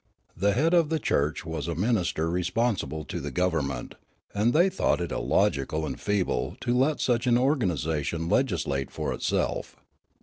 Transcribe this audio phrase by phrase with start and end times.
[0.35, 3.93] The head of the church was a minister responsible to the government,
[4.33, 9.75] and they thought it illogical and feeble to let such an organisation legislate for itself.